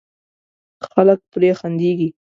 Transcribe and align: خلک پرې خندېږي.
خلک 0.91 1.19
پرې 1.31 1.49
خندېږي. 1.59 2.09